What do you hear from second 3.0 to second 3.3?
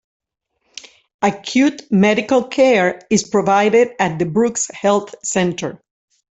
is